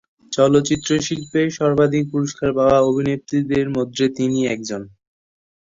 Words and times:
চলচ্চিত্র 0.31 0.89
শিল্পে 1.05 1.41
সর্বাধিক 1.57 2.03
পুরস্কার 2.13 2.49
পাওয়া 2.57 2.77
অভিনেত্রীর 2.89 3.67
মধ্যে 3.77 4.05
তিনি 4.17 4.39
একজন। 4.47 4.81